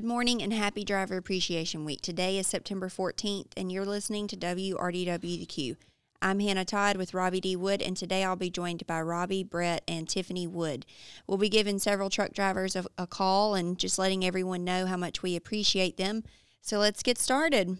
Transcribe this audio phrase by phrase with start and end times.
[0.00, 2.00] Good morning and happy Driver Appreciation Week.
[2.00, 5.76] Today is September 14th, and you're listening to WRDWQ.
[6.22, 7.54] I'm Hannah Todd with Robbie D.
[7.54, 10.86] Wood, and today I'll be joined by Robbie, Brett, and Tiffany Wood.
[11.26, 14.96] We'll be giving several truck drivers a, a call and just letting everyone know how
[14.96, 16.24] much we appreciate them.
[16.62, 17.76] So let's get started.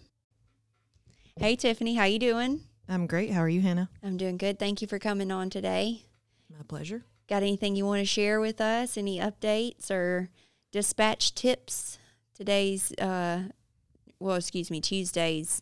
[1.39, 2.61] Hey, Tiffany, how you doing?
[2.87, 3.31] I'm great.
[3.31, 3.89] How are you, Hannah?
[4.03, 4.59] I'm doing good.
[4.59, 6.03] Thank you for coming on today.
[6.50, 7.03] My pleasure.
[7.31, 8.98] Got anything you want to share with us?
[8.98, 10.29] Any updates or
[10.71, 11.96] dispatch tips?
[12.40, 13.49] Today's, uh,
[14.18, 15.61] well, excuse me, Tuesday's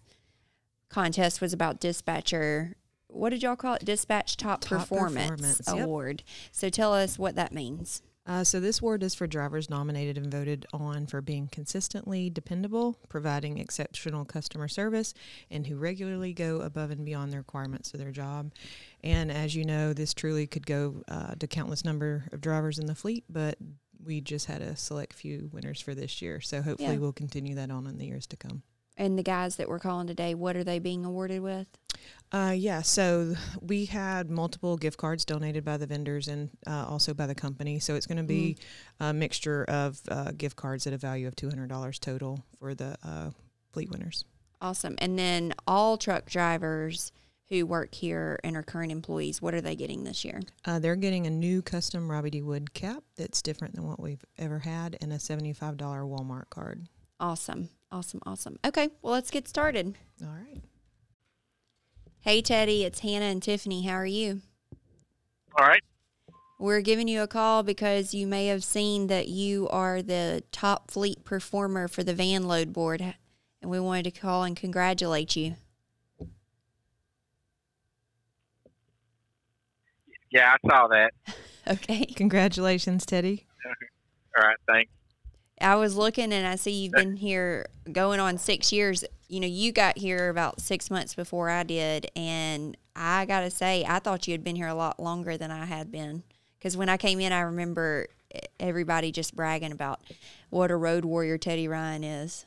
[0.88, 2.76] contest was about dispatcher.
[3.08, 3.84] What did y'all call it?
[3.84, 5.84] Dispatch Top, Top Performance, Performance, yep.
[5.84, 6.22] Award.
[6.52, 8.02] So tell us what that means.
[8.28, 12.96] Uh, so this award is for drivers nominated and voted on for being consistently dependable,
[13.08, 15.14] providing exceptional customer service,
[15.50, 18.52] and who regularly go above and beyond the requirements of their job.
[19.02, 22.86] And as you know, this truly could go uh, to countless number of drivers in
[22.86, 23.58] the fleet, but
[24.08, 26.40] we just had a select few winners for this year.
[26.40, 26.98] So hopefully Yeah.
[26.98, 28.62] we'll continue that on in the years to come.
[28.96, 31.68] And the guys that we're calling today, what are they being awarded with?
[32.32, 37.14] Uh, yeah, so we had multiple gift cards donated by the vendors and uh, also
[37.14, 37.78] by the company.
[37.78, 38.56] So it's going to be
[38.98, 43.30] a mixture of uh, gift cards at a value of $200 total for the uh,
[43.72, 44.24] fleet winners.
[44.60, 44.96] Awesome.
[44.98, 47.12] And then all truck drivers
[47.48, 50.40] who work here and are current employees, what are they getting this year?
[50.64, 52.42] Uh, they're getting a new custom Robbie D.
[52.42, 56.88] Wood cap that's different than what we've ever had and a $75 Walmart card.
[57.18, 57.70] Awesome.
[57.90, 58.20] Awesome.
[58.26, 58.58] Awesome.
[58.64, 58.90] Okay.
[59.02, 59.96] Well, let's get started.
[60.22, 60.62] All right.
[62.20, 63.86] Hey, Teddy, it's Hannah and Tiffany.
[63.86, 64.42] How are you?
[65.58, 65.82] All right.
[66.58, 70.90] We're giving you a call because you may have seen that you are the top
[70.90, 73.00] fleet performer for the van load board,
[73.62, 75.54] and we wanted to call and congratulate you.
[80.30, 81.12] Yeah, I saw that.
[81.70, 82.06] Okay.
[82.06, 83.46] Congratulations, Teddy.
[84.38, 84.90] All right, thanks.
[85.60, 89.04] I was looking and I see you've been here going on six years.
[89.28, 93.50] You know, you got here about six months before I did, and I got to
[93.50, 96.22] say, I thought you had been here a lot longer than I had been.
[96.58, 100.00] Because when I came in, I remember e, everybody just bragging about
[100.50, 102.46] what a road warrior Teddy Ryan is.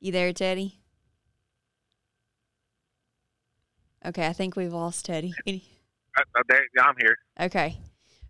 [0.00, 0.80] You there, Teddy?
[4.06, 5.34] Okay, I think we've lost Teddy.
[5.46, 7.18] I, I, there, I'm here.
[7.40, 7.78] Okay.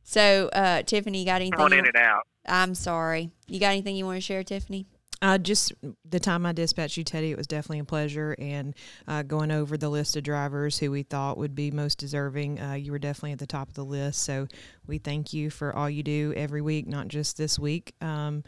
[0.02, 1.58] So, uh, Tiffany, you got anything?
[1.58, 2.26] Going in and out.
[2.46, 3.30] I'm sorry.
[3.48, 4.86] You got anything you want to share, Tiffany?
[5.22, 5.72] Uh, just
[6.04, 8.36] the time I dispatched you, Teddy, it was definitely a pleasure.
[8.38, 8.74] And
[9.08, 12.74] uh, going over the list of drivers who we thought would be most deserving, uh,
[12.74, 14.22] you were definitely at the top of the list.
[14.22, 14.46] So
[14.86, 18.44] we thank you for all you do every week, not just this week, um,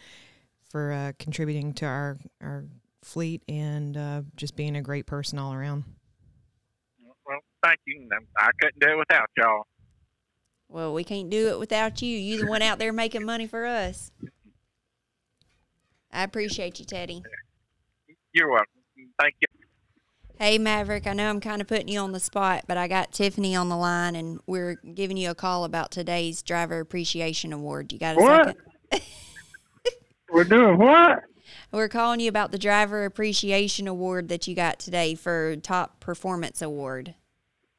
[0.69, 2.66] for uh, contributing to our, our
[3.03, 5.84] fleet and uh, just being a great person all around.
[7.66, 8.09] Thank you.
[8.38, 9.65] I couldn't do it without y'all.
[10.69, 12.16] Well, we can't do it without you.
[12.16, 14.10] You the one out there making money for us.
[16.12, 17.22] I appreciate you, Teddy.
[18.32, 18.66] You're welcome.
[19.21, 19.47] Thank you.
[20.38, 23.12] Hey, Maverick, I know I'm kind of putting you on the spot, but I got
[23.12, 27.93] Tiffany on the line, and we're giving you a call about today's Driver Appreciation Award.
[27.93, 28.47] You got a What?
[28.93, 29.03] second?
[30.33, 31.21] We're doing what?
[31.72, 36.60] We're calling you about the Driver Appreciation Award that you got today for Top Performance
[36.60, 37.15] Award.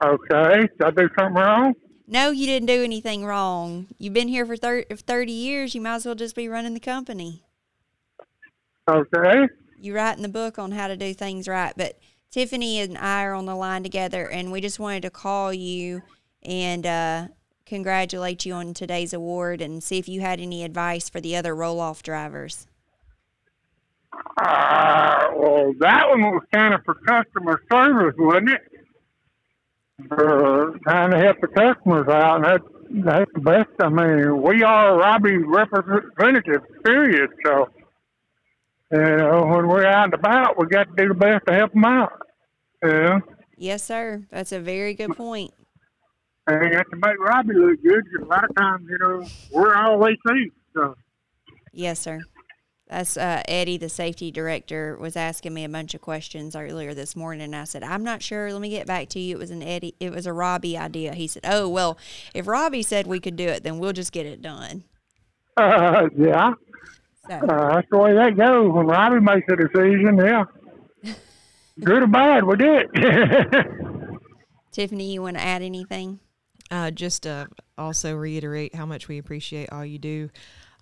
[0.03, 0.61] Okay.
[0.61, 1.73] Did I do something wrong?
[2.07, 3.87] No, you didn't do anything wrong.
[3.97, 5.75] You've been here for thir- 30 years.
[5.75, 7.43] You might as well just be running the company.
[8.89, 9.47] Okay.
[9.79, 11.73] You write in the book on how to do things right.
[11.75, 11.99] But
[12.31, 16.01] Tiffany and I are on the line together, and we just wanted to call you
[16.43, 17.27] and uh,
[17.65, 21.53] congratulate you on today's award and see if you had any advice for the other
[21.53, 22.67] roll off drivers.
[24.37, 28.61] Uh, well, that one was kind of for customer service, wasn't it?
[30.07, 32.63] For trying to help the customers out, and that's,
[33.03, 33.69] that's the best.
[33.79, 37.31] I mean, we are Robbie's representatives, period.
[37.43, 37.67] So,
[38.91, 41.73] you know, when we're out and about, we got to do the best to help
[41.73, 42.11] them out.
[42.83, 43.19] Yeah.
[43.57, 44.23] Yes, sir.
[44.29, 45.51] That's a very good point.
[46.45, 49.25] And you got to make Robbie look good 'cause a lot of times, you know,
[49.51, 50.51] we're all they see.
[50.75, 50.95] So,
[51.73, 52.19] Yes, sir.
[52.89, 57.17] That's uh, Eddie, the safety director, was asking me a bunch of questions earlier this
[57.17, 58.51] morning, and I said, "I'm not sure.
[58.53, 59.93] Let me get back to you." It was an Eddie.
[59.99, 61.13] It was a Robbie idea.
[61.13, 61.97] He said, "Oh well,
[62.33, 64.83] if Robbie said we could do it, then we'll just get it done."
[65.57, 66.53] uh, yeah.
[67.27, 68.71] So Uh, that's the way that goes.
[68.71, 70.45] When Robbie makes a decision, yeah.
[71.83, 73.67] Good or bad, we do it.
[74.71, 76.19] Tiffany, you want to add anything?
[76.71, 77.47] Uh, just uh,
[77.77, 80.29] also reiterate how much we appreciate all you do.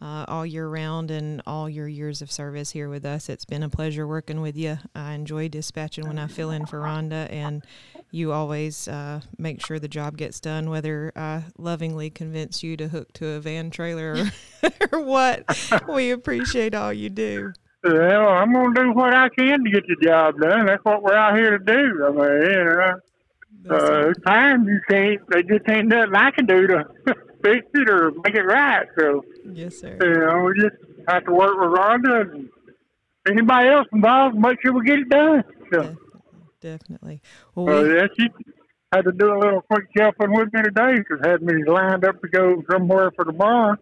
[0.02, 3.30] Uh, all year round and all your years of service here with us.
[3.30, 4.78] It's been a pleasure working with you.
[4.94, 7.64] I enjoy dispatching when I fill in for Rhonda, and
[8.12, 12.88] you always uh, make sure the job gets done, whether I lovingly convince you to
[12.88, 14.32] hook to a van trailer
[14.64, 15.44] or, or what.
[15.88, 17.54] we appreciate all you do.
[17.84, 20.66] Well, I'm gonna do what I can to get the job done.
[20.66, 22.06] That's what we're out here to do.
[22.06, 25.22] I mean, you know, uh, times you can't.
[25.30, 26.86] They just ain't nothing I can do to
[27.46, 28.88] fix it or make it right.
[28.98, 29.98] So, yes, sir.
[30.02, 30.76] you know, we just
[31.08, 32.50] have to work with Rhonda and
[33.30, 35.44] anybody else involved, make sure we get it done.
[35.72, 35.98] So, Definitely.
[36.62, 37.22] Definitely.
[37.54, 38.30] Well, uh, we, she
[38.92, 42.20] had to do a little quick helping with me today because had me lined up
[42.22, 43.76] to go somewhere for tomorrow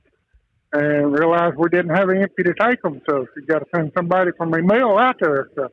[0.74, 3.00] and realized we didn't have any empty to take them.
[3.10, 5.50] So she got to send somebody from my mill out there.
[5.56, 5.70] So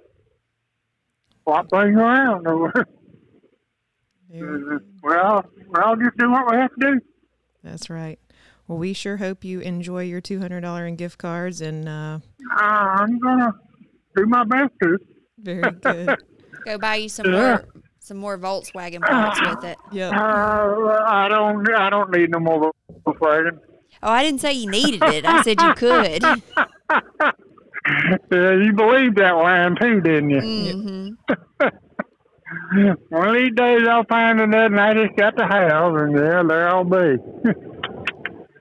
[1.42, 2.44] swap things around.
[2.44, 2.84] very-
[5.02, 7.00] well, well, just do what we have to do.
[7.62, 8.18] That's right.
[8.66, 12.18] Well, we sure hope you enjoy your two hundred dollar in gift cards, and uh,
[12.56, 13.52] Uh, I'm gonna
[14.16, 14.98] do my best to.
[15.38, 16.16] very good.
[16.66, 17.38] Go buy you some Yeah.
[17.40, 17.64] more
[17.98, 19.78] some more Volkswagen parts with it.
[19.90, 20.12] Yep.
[20.12, 20.16] Uh,
[21.06, 21.68] I don't.
[21.74, 22.72] I don't need no more
[23.06, 23.58] Volkswagen.
[24.02, 25.24] Oh, I didn't say you needed it.
[25.26, 26.24] I said you could.
[28.30, 30.40] Yeah, you believed that line too, didn't you?
[30.40, 31.08] hmm
[33.08, 36.42] One of these days I'll find another and I just got the house and yeah,
[36.46, 37.16] there I'll be.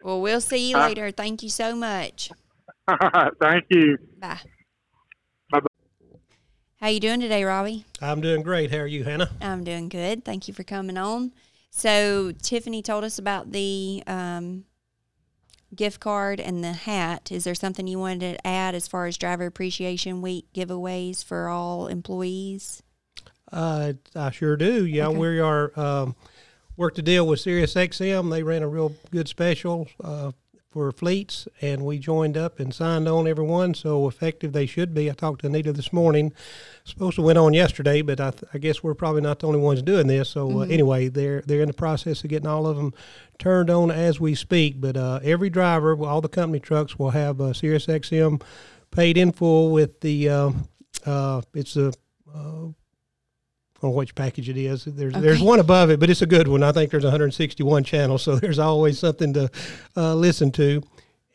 [0.02, 1.12] Well, we'll see you Uh, later.
[1.12, 2.32] Thank you so much.
[3.42, 3.98] Thank you.
[4.18, 4.40] Bye.
[5.52, 5.68] Bye-bye.
[6.78, 7.86] How you doing today, Robbie?
[8.02, 8.72] I'm doing great.
[8.72, 9.30] How are you, Hannah?
[9.42, 10.24] I'm doing good.
[10.24, 11.34] Thank you for coming on.
[11.70, 14.64] So Tiffany told us about the um,
[15.76, 17.30] gift card and the hat.
[17.32, 21.50] Is there something you wanted to add as far as Driver Appreciation Week giveaways for
[21.50, 22.82] all employees?
[23.52, 24.86] Uh, I sure do.
[24.86, 25.18] Yeah, Okay.
[25.18, 26.16] we are um,
[26.78, 28.30] worked a deal with Sirius XM.
[28.32, 30.32] They ran a real good special uh,
[30.72, 33.74] for fleets, and we joined up and signed on everyone.
[33.74, 35.10] So effective they should be.
[35.10, 36.32] I talked to Anita this morning.
[36.84, 39.60] Supposed to went on yesterday, but I, th- I guess we're probably not the only
[39.60, 40.30] ones doing this.
[40.30, 42.94] So uh, anyway, they're they're in the process of getting all of them
[43.40, 44.80] turned on as we speak.
[44.80, 48.40] But uh, every driver, all the company trucks, will have uh, Sirius XM
[48.92, 50.30] paid in full with the.
[50.30, 50.52] Uh,
[51.06, 51.92] uh, it's a
[53.84, 54.86] know which package it is.
[54.86, 56.64] There's there's one above it, but it's a good one.
[56.64, 59.50] I think there's 161 channels, so there's always something to
[59.98, 60.82] uh, listen to,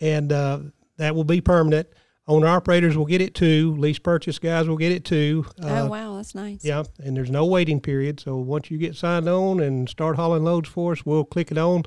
[0.00, 0.58] and uh,
[0.99, 1.88] that will be permanent.
[2.26, 3.76] Owner operators will get it too.
[3.76, 5.44] Lease purchase guys will get it too.
[5.62, 6.64] oh Uh, wow, that's nice.
[6.64, 8.19] yeah, and there's no waiting period.
[8.19, 11.58] So once you get signed on and start hauling loads for us, we'll click it
[11.58, 11.82] on.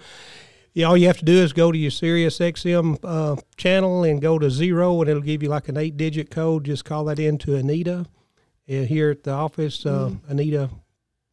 [0.74, 4.22] Yeah, all you have to do is go to your Sirius XM uh, channel and
[4.22, 6.66] go to zero, and it'll give you like an eight-digit code.
[6.66, 8.06] Just call that in to Anita
[8.70, 9.86] uh, here at the office.
[9.86, 10.70] Uh, Anita,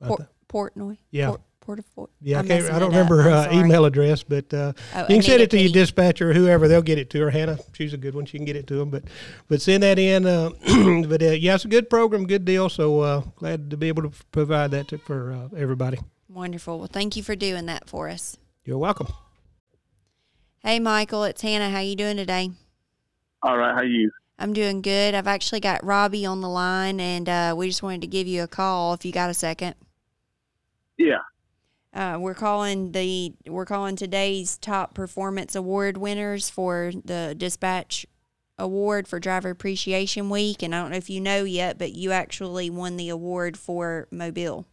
[0.02, 0.98] Port, th- Portnoy.
[1.10, 1.28] Yeah.
[1.28, 2.08] Port, Portafort.
[2.20, 5.06] yeah, I, I'm can't, I don't remember I'm uh, email address, but uh, Oh, you
[5.16, 6.68] can send it to your dispatcher or whoever.
[6.68, 7.30] They'll get it to her.
[7.30, 8.26] Hannah, she's a good one.
[8.26, 8.90] She can get it to them.
[8.90, 9.04] But
[9.48, 10.26] but send that in.
[10.26, 10.50] Uh,
[11.08, 12.68] but uh, yeah, it's a good program, good deal.
[12.68, 15.98] So uh, glad to be able to provide that to, for uh, everybody.
[16.28, 16.78] Wonderful.
[16.78, 18.36] Well, thank you for doing that for us.
[18.64, 19.08] You're welcome.
[20.58, 21.70] Hey, Michael, it's Hannah.
[21.70, 22.50] How you doing today?
[23.42, 24.10] All right, how you?
[24.38, 25.14] I'm doing good.
[25.14, 28.42] I've actually got Robbie on the line, and uh, we just wanted to give you
[28.42, 29.74] a call if you got a second.
[30.98, 31.18] Yeah.
[31.92, 38.04] Uh, we're calling the we're calling today's top performance award winners for the dispatch
[38.58, 42.12] award for driver appreciation week and i don't know if you know yet but you
[42.12, 44.64] actually won the award for mobile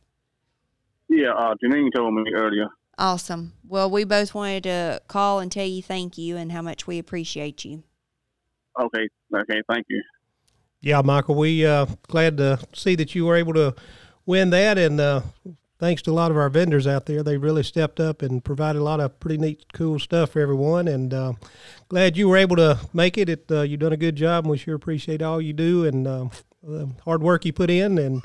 [1.10, 2.68] Yeah, uh, Janine told me earlier.
[3.00, 6.86] awesome well we both wanted to call and tell you thank you and how much
[6.86, 7.84] we appreciate you
[8.80, 10.02] Okay, okay, thank you.
[10.82, 13.76] Yeah, Michael, we uh, glad to see that you were able to
[14.26, 15.22] win that, and uh,
[15.82, 18.80] thanks to a lot of our vendors out there, they really stepped up and provided
[18.80, 20.88] a lot of pretty neat, cool stuff for everyone.
[20.88, 21.34] And uh,
[21.90, 23.30] glad you were able to make it.
[23.30, 26.08] it uh, you've done a good job, and we sure appreciate all you do and
[26.08, 26.30] uh,
[26.64, 27.98] the hard work you put in.
[27.98, 28.24] And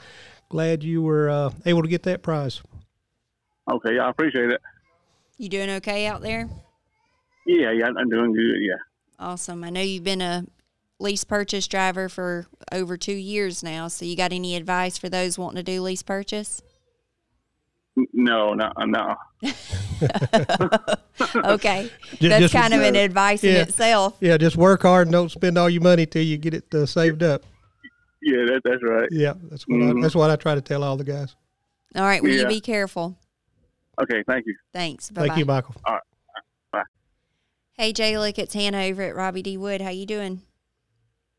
[0.51, 2.63] glad you were uh, able to get that prize.
[3.71, 4.61] Okay, yeah, I appreciate it.
[5.39, 6.49] you doing okay out there
[7.47, 8.61] Yeah, yeah, I'm doing good.
[8.61, 8.77] Yeah.
[9.19, 10.45] Awesome i know you've been a
[10.99, 15.39] lease purchase driver for over two years now so you got any advice for those
[15.39, 16.63] wanting to do lease purchase
[18.13, 19.15] No, no, no.
[21.45, 25.13] okay Ju- that's just- kind of an advice in itself Yeah, just work hard and
[25.13, 27.43] don't spend all your money till you get it uh, saved up.
[28.23, 29.09] Yeah, that, that's right.
[29.13, 29.99] Yeah, that's what Mhm.
[29.99, 31.35] I, that's what I try to tell all the guys.
[31.95, 33.17] all right will you be careful
[34.01, 34.55] Okay, thank you.
[34.75, 35.29] thanks bye-bye.
[35.29, 35.75] Thank you, Michael.
[37.79, 39.57] Hey Jay, look, it's Hannah over at Robbie D.
[39.57, 39.83] Wood.
[39.83, 40.41] How you doing?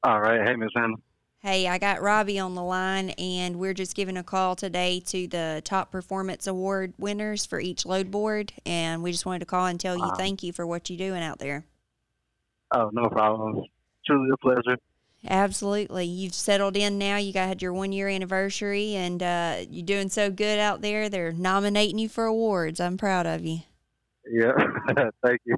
[0.03, 0.47] All right.
[0.47, 0.93] Hey, Miss Hannah.
[1.39, 5.27] Hey, I got Robbie on the line, and we're just giving a call today to
[5.27, 9.65] the top performance award winners for each load board, and we just wanted to call
[9.65, 10.15] and tell you Wow.
[10.15, 11.65] thank you for what you're doing out there.
[12.71, 13.63] Oh, no problem.
[14.05, 14.77] Truly a pleasure.
[15.27, 16.05] Absolutely.
[16.05, 17.17] You've settled in now.
[17.17, 21.09] You got had your one year anniversary, and uh, you're doing so good out there.
[21.09, 22.79] They're nominating you for awards.
[22.79, 23.61] I'm proud of you.
[24.29, 24.53] Yeah,
[25.25, 25.57] thank you.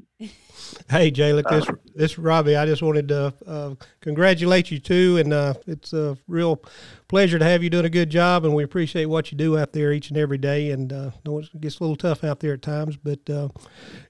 [0.90, 2.56] Hey, Jay, look, this this is Robbie.
[2.56, 6.62] I just wanted to uh, congratulate you too, and uh, it's a real
[7.08, 9.74] pleasure to have you doing a good job, and we appreciate what you do out
[9.74, 10.72] there each and every day.
[10.72, 13.50] And uh, know it gets a little tough out there at times, but uh,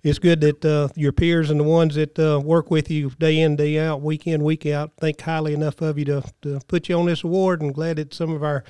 [0.03, 3.39] it's good that uh, your peers and the ones that uh, work with you day
[3.39, 6.89] in day out, week in week out, think highly enough of you to to put
[6.89, 7.61] you on this award.
[7.61, 8.63] And glad that some of our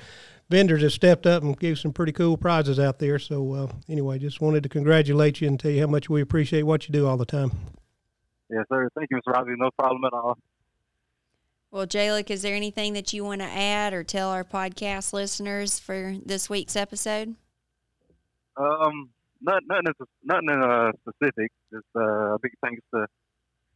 [0.50, 3.18] vendors have stepped up and gave some pretty cool prizes out there.
[3.18, 6.64] So uh, anyway, just wanted to congratulate you and tell you how much we appreciate
[6.64, 7.52] what you do all the time.
[8.50, 8.88] Yes, sir.
[8.96, 9.32] Thank you, Mr.
[9.32, 9.52] Robbie.
[9.56, 10.36] No problem at all.
[11.70, 15.78] Well, Jaylick, is there anything that you want to add or tell our podcast listeners
[15.78, 17.36] for this week's episode?
[18.56, 19.92] Um, not, nothing,
[20.24, 21.52] nothing uh, specific.
[21.72, 23.06] Just uh, a big thanks to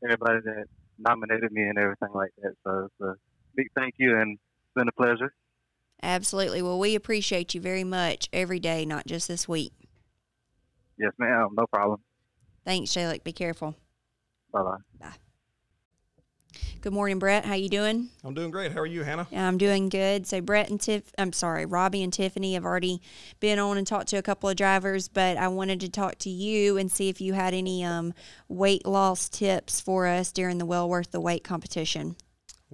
[0.02, 0.64] everybody that
[0.98, 2.54] nominated me and everything like that.
[2.64, 3.14] So it's a
[3.54, 5.32] big thank you, and it's been a pleasure.
[6.04, 6.60] Absolutely.
[6.60, 9.72] Well, we appreciate you very much every day, not just this week.
[10.98, 11.48] Yes, ma'am.
[11.56, 12.00] No problem.
[12.64, 13.24] Thanks, Jaylick.
[13.24, 13.74] Be careful.
[14.52, 15.08] Bye bye.
[16.82, 17.46] Good morning, Brett.
[17.46, 18.10] How you doing?
[18.22, 18.72] I'm doing great.
[18.72, 19.26] How are you, Hannah?
[19.34, 20.26] I'm doing good.
[20.26, 23.00] So Brett and Tiff, I'm sorry, Robbie and Tiffany have already
[23.40, 26.30] been on and talked to a couple of drivers, but I wanted to talk to
[26.30, 28.12] you and see if you had any um,
[28.48, 32.16] weight loss tips for us during the well worth the weight competition.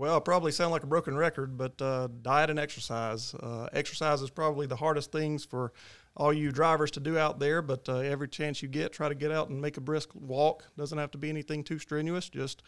[0.00, 3.35] Well, I probably sound like a broken record, but uh, diet and exercise.
[3.35, 5.75] Uh, exercise is probably the hardest things for
[6.16, 9.14] all you drivers to do out there, but uh, every chance you get, try to
[9.14, 10.64] get out and make a brisk walk.
[10.78, 12.30] Doesn't have to be anything too strenuous.
[12.30, 12.62] Just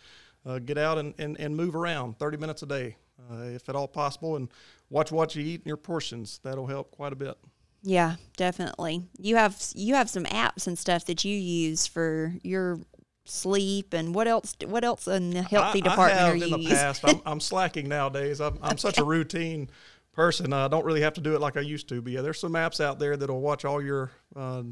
[0.45, 2.97] uh, get out and, and, and move around 30 minutes a day,
[3.31, 4.51] uh, if at all possible, and
[4.91, 6.39] watch what you eat and your portions.
[6.43, 7.39] That'll help quite a bit.
[7.83, 9.09] Yeah, definitely.
[9.19, 12.79] You have you have some apps and stuff that you use for your
[13.25, 16.55] sleep and what else what else in the healthy I, department I have are you
[16.55, 17.05] in the past.
[17.05, 18.41] I'm, I'm slacking nowadays.
[18.41, 19.71] I'm, I'm such a routine
[20.13, 20.53] person.
[20.53, 22.03] I don't really have to do it like I used to.
[22.03, 24.65] But yeah, there's some apps out there that'll watch all your uh,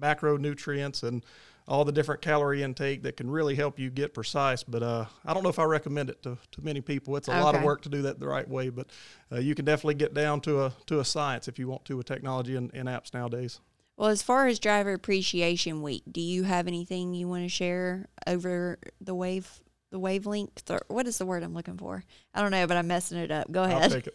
[0.00, 1.24] macronutrients and
[1.66, 4.62] all the different calorie intake that can really help you get precise.
[4.62, 7.16] But uh, I don't know if I recommend it to, to many people.
[7.16, 8.88] It's a lot of work to do that the right way, but
[9.32, 11.96] uh, you can definitely get down to a to a science if you want to
[11.96, 13.60] with technology and, and apps nowadays.
[13.96, 18.06] Well, as far as Driver Appreciation Week, do you have anything you want to share
[18.26, 19.60] over the wave
[19.90, 22.02] the wavelength or what is the word I'm looking for?
[22.34, 23.52] I don't know, but I'm messing it up.
[23.52, 24.08] Go I'll ahead.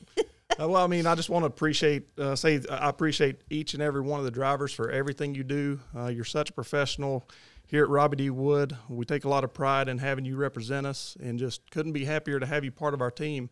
[0.59, 3.81] Uh, well, I mean, I just want to appreciate, uh, say, I appreciate each and
[3.81, 5.79] every one of the drivers for everything you do.
[5.95, 7.29] Uh, you're such a professional
[7.65, 8.29] here at Robbie D.
[8.29, 8.75] Wood.
[8.89, 12.03] We take a lot of pride in having you represent us and just couldn't be
[12.03, 13.49] happier to have you part of our team.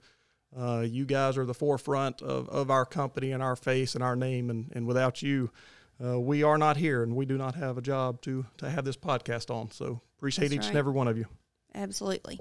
[0.57, 4.15] Uh, you guys are the forefront of, of our company and our face and our
[4.15, 5.49] name, and, and without you,
[6.03, 8.85] uh, we are not here and we do not have a job to, to have
[8.85, 9.71] this podcast on.
[9.71, 10.69] So appreciate That's each right.
[10.69, 11.25] and every one of you.
[11.73, 12.39] Absolutely.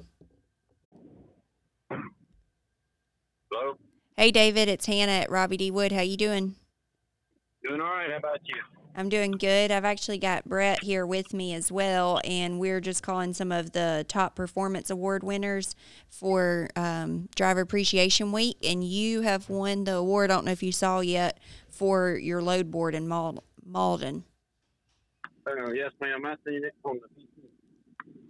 [3.51, 3.75] Hello.
[4.17, 5.71] Hey David, it's Hannah at Robbie D.
[5.71, 5.93] Wood.
[5.93, 6.55] How you doing?
[7.63, 8.11] Doing all right.
[8.11, 8.57] How about you?
[8.99, 9.71] I'm doing good.
[9.71, 13.73] I've actually got Brett here with me as well, and we're just calling some of
[13.73, 15.77] the top performance award winners
[16.09, 18.57] for um, Driver Appreciation Week.
[18.65, 20.31] And you have won the award.
[20.31, 21.39] I don't know if you saw yet
[21.69, 24.25] for your load board in Mal- Malden.
[25.47, 26.25] Uh, yes, ma'am.
[26.25, 27.03] I seen it on the.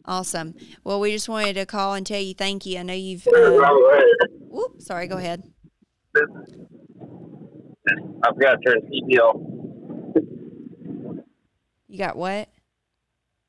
[0.04, 0.54] Awesome.
[0.82, 2.78] Well, we just wanted to call and tell you thank you.
[2.78, 3.26] I know you've.
[3.26, 3.60] Uh,
[4.40, 5.06] whoop, sorry.
[5.06, 5.44] Go ahead.
[6.16, 6.22] I
[8.32, 9.65] forgot to turn off.
[11.96, 12.50] You got what?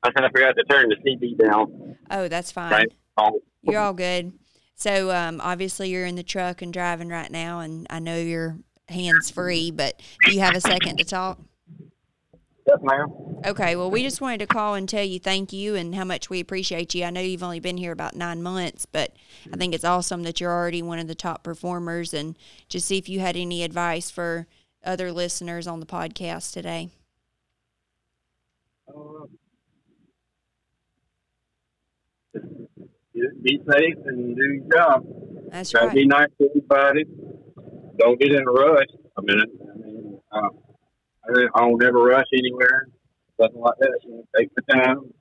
[0.02, 1.98] I said I forgot to turn the CD down.
[2.10, 2.72] Oh, that's fine.
[2.72, 2.88] Right.
[3.18, 4.32] Oh, You're all good.
[4.74, 8.56] So um, obviously you're in the truck and driving right now, and I know you're
[8.88, 9.70] hands free.
[9.70, 11.38] But do you have a second to talk?
[12.66, 13.12] yes, ma'am.
[13.44, 13.76] Okay.
[13.76, 16.40] Well, we just wanted to call and tell you thank you and how much we
[16.40, 17.04] appreciate you.
[17.04, 19.14] I know you've only been here about nine months, but
[19.52, 22.14] I think it's awesome that you're already one of the top performers.
[22.14, 22.34] And
[22.70, 24.46] just see if you had any advice for
[24.82, 26.88] other listeners on the podcast today.
[28.88, 29.26] Uh,
[32.34, 35.04] just be safe and do your job.
[35.50, 35.94] That's Try right.
[35.94, 37.04] be nice to everybody.
[37.98, 38.86] Don't get in a rush.
[39.16, 40.36] I mean, I mean, uh,
[41.28, 42.88] I don't- I don't never rush anywhere.
[43.38, 43.98] Nothing like that.
[44.04, 45.12] You know, take the time.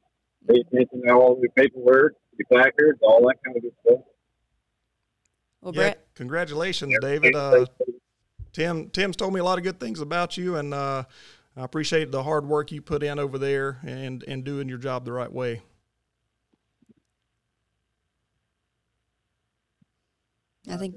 [0.48, 4.00] Pay attention to all the paperwork, the placards, all that kind of good stuff.
[5.62, 6.08] Well, Yeah, Brett.
[6.16, 7.36] congratulations, David.
[7.36, 7.66] Uh,
[8.54, 11.04] Tim Tim's told me a lot of good things about you, and uh,
[11.58, 15.06] I appreciate the hard work you put in over there and and doing your job
[15.06, 15.64] the right way.
[20.70, 20.96] I think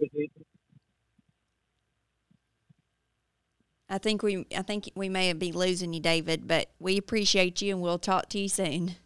[3.89, 7.75] I think we I think we may be losing you, David, but we appreciate you
[7.75, 8.97] and we'll talk to you soon.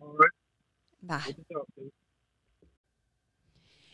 [0.00, 0.30] All right.
[1.02, 1.22] Bye.
[1.26, 1.92] Good to talk to you.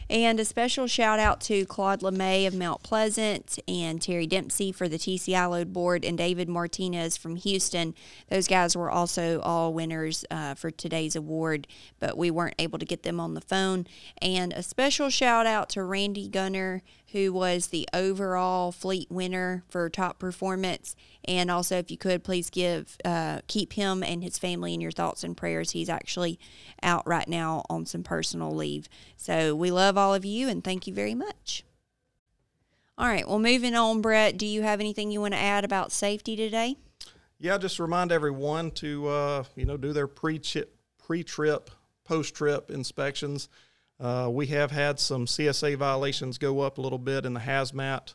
[0.08, 4.88] And a special shout out to Claude LeMay of Mount Pleasant and Terry Dempsey for
[4.88, 7.92] the TCI load board and David Martinez from Houston.
[8.30, 11.66] Those guys were also all winners uh, for today's award,
[11.98, 13.86] but we weren't able to get them on the phone.
[14.22, 16.82] And a special shout out to Randy Gunter,
[17.12, 20.96] who was the overall fleet winner for top performance.
[21.24, 24.90] And also, if you could, please give uh, keep him and his family in your
[24.90, 25.70] thoughts and prayers.
[25.70, 26.38] He's actually
[26.82, 28.88] out right now on some personal leave.
[29.16, 31.64] So we love all of you and thank you very much.
[32.98, 35.92] All right, well, moving on, Brett, do you have anything you want to add about
[35.92, 36.76] safety today?
[37.38, 40.40] Yeah, just remind everyone to uh, you know do their pre
[40.98, 41.70] pre trip,
[42.04, 43.50] post trip inspections.
[43.98, 48.14] Uh, we have had some CSA violations go up a little bit in the hazmat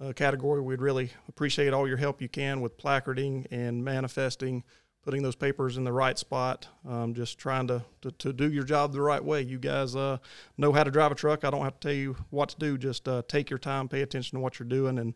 [0.00, 0.60] uh, category.
[0.60, 4.62] We'd really appreciate all your help you can with placarding and manifesting,
[5.02, 6.68] putting those papers in the right spot.
[6.86, 9.42] Um, just trying to, to, to do your job the right way.
[9.42, 10.18] You guys uh,
[10.58, 11.44] know how to drive a truck.
[11.44, 12.76] I don't have to tell you what to do.
[12.76, 15.14] Just uh, take your time, pay attention to what you're doing, and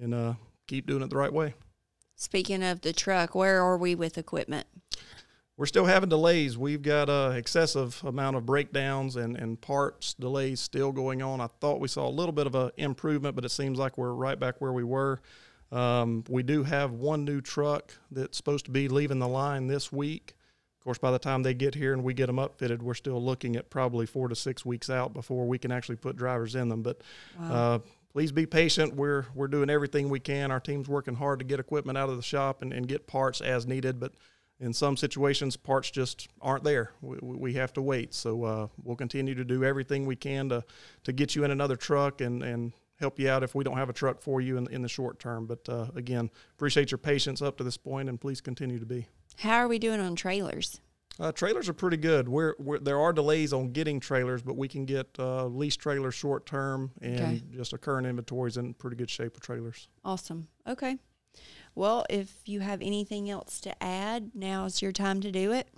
[0.00, 0.34] and uh,
[0.66, 1.54] keep doing it the right way.
[2.14, 4.66] Speaking of the truck, where are we with equipment?
[5.56, 6.58] We're still having delays.
[6.58, 11.40] We've got a excessive amount of breakdowns and, and parts delays still going on.
[11.40, 14.12] I thought we saw a little bit of an improvement, but it seems like we're
[14.12, 15.20] right back where we were.
[15.72, 19.90] Um, we do have one new truck that's supposed to be leaving the line this
[19.90, 20.34] week.
[20.78, 23.20] Of course, by the time they get here and we get them upfitted, we're still
[23.20, 26.68] looking at probably four to six weeks out before we can actually put drivers in
[26.68, 26.82] them.
[26.82, 27.00] But
[27.40, 27.52] Wow.
[27.74, 27.78] uh,
[28.12, 28.94] please be patient.
[28.94, 30.52] We're we're doing everything we can.
[30.52, 33.40] Our team's working hard to get equipment out of the shop and, and get parts
[33.40, 33.98] as needed.
[33.98, 34.12] But
[34.58, 36.92] in some situations, parts just aren't there.
[37.02, 38.14] We, we have to wait.
[38.14, 40.64] So uh, we'll continue to do everything we can to,
[41.04, 43.90] to get you in another truck and, and help you out if we don't have
[43.90, 45.46] a truck for you in, in the short term.
[45.46, 49.06] But uh, again, appreciate your patience up to this point, and please continue to be.
[49.38, 50.80] How are we doing on trailers?
[51.18, 52.28] Uh, trailers are pretty good.
[52.28, 56.14] We're, we're there are delays on getting trailers, but we can get uh, lease trailers
[56.14, 57.42] short term, and Okay.
[57.54, 59.88] just our current inventory is in pretty good shape with trailers.
[60.04, 60.48] Awesome.
[60.66, 60.98] Okay.
[61.76, 65.68] Well, if you have anything else to add, now's your time to do it.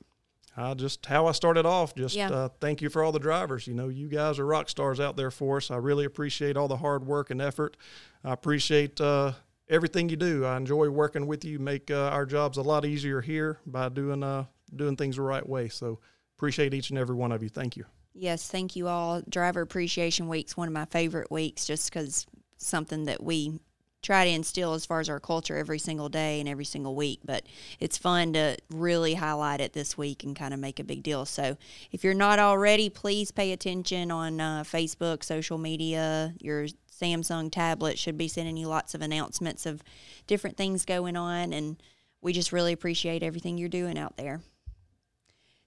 [0.56, 1.94] Uh, just how I started off.
[1.94, 2.30] Just Yeah.
[2.30, 3.66] uh, thank you for all the drivers.
[3.66, 5.70] You know, you guys are rock stars out there for us.
[5.70, 7.76] I really appreciate all the hard work and effort.
[8.24, 9.32] I appreciate uh,
[9.68, 10.44] everything you do.
[10.44, 11.58] I enjoy working with you.
[11.58, 15.46] Make uh, our jobs a lot easier here by doing uh, doing things the right
[15.48, 15.68] way.
[15.68, 15.98] So
[16.37, 17.48] appreciate each and every one of you.
[17.48, 17.84] Thank you.
[18.14, 19.22] Yes, thank you all.
[19.28, 23.61] Driver Appreciation Week's one of my favorite weeks just because something that we
[24.02, 27.20] try to instill as far as our culture every single day and every single week.
[27.24, 27.44] But
[27.80, 31.24] it's fun to really highlight it this week and kind of make a big deal.
[31.24, 31.56] So
[31.90, 36.34] if you're not already, please pay attention on uh, Facebook, social media.
[36.40, 39.82] Your Samsung tablet should be sending you lots of announcements of
[40.26, 41.52] different things going on.
[41.52, 41.82] And
[42.20, 44.40] we just really appreciate everything you're doing out there.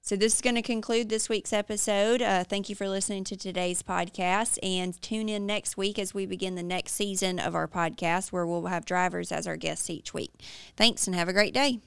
[0.03, 2.23] So, this is going to conclude this week's episode.
[2.23, 6.25] Uh, thank you for listening to today's podcast and tune in next week as we
[6.25, 10.11] begin the next season of our podcast where we'll have drivers as our guests each
[10.11, 10.33] week.
[10.75, 11.81] Thanks and have a great day.